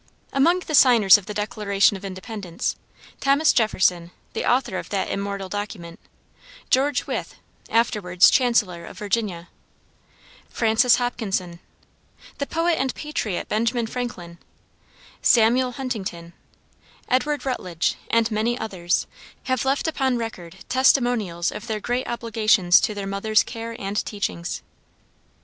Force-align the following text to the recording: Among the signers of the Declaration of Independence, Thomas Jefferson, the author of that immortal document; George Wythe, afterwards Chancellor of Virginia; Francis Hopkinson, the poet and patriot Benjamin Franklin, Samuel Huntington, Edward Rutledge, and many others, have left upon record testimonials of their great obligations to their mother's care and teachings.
Among 0.33 0.61
the 0.61 0.73
signers 0.73 1.19
of 1.19 1.27
the 1.27 1.33
Declaration 1.35 1.95
of 1.95 2.03
Independence, 2.03 2.75
Thomas 3.19 3.53
Jefferson, 3.53 4.09
the 4.33 4.51
author 4.51 4.79
of 4.79 4.89
that 4.89 5.11
immortal 5.11 5.47
document; 5.47 5.99
George 6.71 7.05
Wythe, 7.05 7.33
afterwards 7.69 8.31
Chancellor 8.31 8.83
of 8.83 8.97
Virginia; 8.97 9.47
Francis 10.49 10.95
Hopkinson, 10.95 11.59
the 12.39 12.47
poet 12.47 12.79
and 12.79 12.95
patriot 12.95 13.47
Benjamin 13.47 13.85
Franklin, 13.85 14.39
Samuel 15.21 15.73
Huntington, 15.73 16.33
Edward 17.07 17.45
Rutledge, 17.45 17.93
and 18.09 18.31
many 18.31 18.57
others, 18.57 19.05
have 19.43 19.65
left 19.65 19.87
upon 19.87 20.17
record 20.17 20.65
testimonials 20.67 21.51
of 21.51 21.67
their 21.67 21.79
great 21.79 22.07
obligations 22.07 22.79
to 22.79 22.95
their 22.95 23.05
mother's 23.05 23.43
care 23.43 23.79
and 23.79 24.03
teachings. 24.03 24.63